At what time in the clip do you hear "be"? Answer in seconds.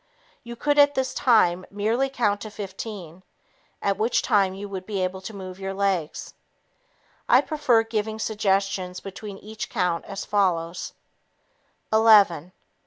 4.87-4.99